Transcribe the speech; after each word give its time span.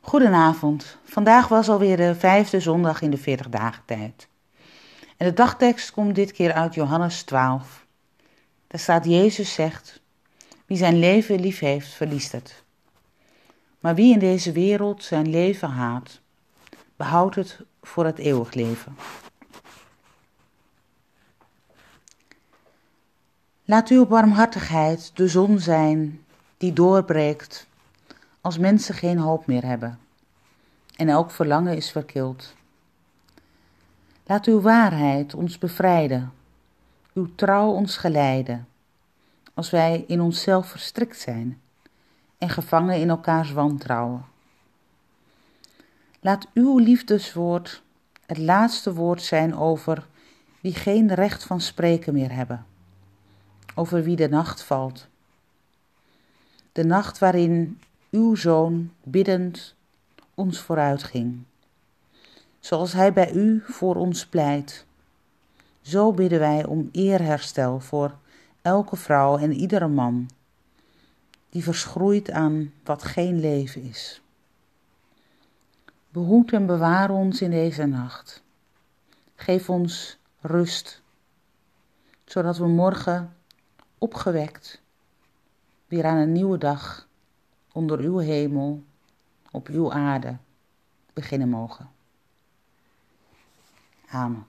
Goedenavond. 0.00 0.98
Vandaag 1.04 1.48
was 1.48 1.68
alweer 1.68 1.96
de 1.96 2.14
vijfde 2.14 2.60
zondag 2.60 3.02
in 3.02 3.10
de 3.10 3.16
40 3.16 3.48
dagen 3.48 3.82
tijd. 3.84 4.28
En 5.16 5.26
de 5.26 5.32
dagtekst 5.32 5.90
komt 5.92 6.14
dit 6.14 6.32
keer 6.32 6.52
uit 6.52 6.74
Johannes 6.74 7.22
12. 7.22 7.86
Daar 8.66 8.80
staat 8.80 9.04
Jezus 9.04 9.52
zegt, 9.52 10.00
wie 10.66 10.76
zijn 10.76 10.98
leven 10.98 11.40
lief 11.40 11.58
heeft, 11.58 11.88
verliest 11.88 12.32
het. 12.32 12.62
Maar 13.80 13.94
wie 13.94 14.12
in 14.12 14.18
deze 14.18 14.52
wereld 14.52 15.04
zijn 15.04 15.30
leven 15.30 15.68
haat, 15.68 16.20
behoudt 16.96 17.34
het 17.34 17.60
voor 17.82 18.04
het 18.04 18.18
eeuwig 18.18 18.54
leven. 18.54 18.96
Laat 23.64 23.88
uw 23.88 24.06
barmhartigheid 24.06 25.10
de 25.14 25.28
zon 25.28 25.58
zijn 25.58 26.24
die 26.56 26.72
doorbreekt 26.72 27.68
als 28.40 28.58
mensen 28.58 28.94
geen 28.94 29.18
hoop 29.18 29.46
meer 29.46 29.64
hebben 29.64 29.98
en 30.96 31.08
elk 31.08 31.30
verlangen 31.30 31.76
is 31.76 31.90
verkild. 31.90 32.54
Laat 34.26 34.46
uw 34.46 34.60
waarheid 34.60 35.34
ons 35.34 35.58
bevrijden, 35.58 36.32
uw 37.14 37.34
trouw 37.34 37.70
ons 37.70 37.96
geleiden, 37.96 38.68
als 39.54 39.70
wij 39.70 40.04
in 40.06 40.20
onszelf 40.20 40.68
verstrikt 40.68 41.18
zijn 41.18 41.60
en 42.38 42.48
gevangen 42.48 43.00
in 43.00 43.08
elkaars 43.08 43.52
wantrouwen. 43.52 44.24
Laat 46.20 46.46
uw 46.54 46.78
liefdeswoord 46.78 47.82
het 48.26 48.38
laatste 48.38 48.94
woord 48.94 49.22
zijn 49.22 49.56
over 49.56 50.06
wie 50.60 50.74
geen 50.74 51.14
recht 51.14 51.44
van 51.44 51.60
spreken 51.60 52.12
meer 52.12 52.32
hebben, 52.32 52.66
over 53.74 54.02
wie 54.02 54.16
de 54.16 54.28
nacht 54.28 54.62
valt. 54.62 55.08
De 56.72 56.84
nacht 56.84 57.18
waarin 57.18 57.80
uw 58.10 58.34
zoon 58.34 58.92
biddend 59.04 59.74
ons 60.34 60.60
vooruitging. 60.60 61.42
Zoals 62.58 62.92
hij 62.92 63.12
bij 63.12 63.32
u 63.32 63.62
voor 63.66 63.96
ons 63.96 64.26
pleit. 64.26 64.86
Zo 65.80 66.12
bidden 66.12 66.38
wij 66.38 66.64
om 66.64 66.88
eerherstel 66.92 67.80
voor 67.80 68.14
elke 68.62 68.96
vrouw 68.96 69.38
en 69.38 69.52
iedere 69.52 69.88
man 69.88 70.28
die 71.48 71.62
verschroeit 71.62 72.30
aan 72.30 72.72
wat 72.84 73.02
geen 73.02 73.40
leven 73.40 73.82
is. 73.82 74.22
Behoed 76.08 76.52
en 76.52 76.66
bewaar 76.66 77.10
ons 77.10 77.42
in 77.42 77.50
deze 77.50 77.86
nacht. 77.86 78.42
Geef 79.34 79.70
ons 79.70 80.18
rust, 80.40 81.02
zodat 82.24 82.56
we 82.56 82.66
morgen 82.66 83.36
opgewekt 83.98 84.82
weer 85.86 86.04
aan 86.04 86.16
een 86.16 86.32
nieuwe 86.32 86.58
dag 86.58 87.08
onder 87.72 87.98
uw 87.98 88.18
hemel, 88.18 88.84
op 89.50 89.68
uw 89.68 89.92
aarde 89.92 90.36
beginnen 91.12 91.48
mogen. 91.48 91.90
Amen. 94.08 94.46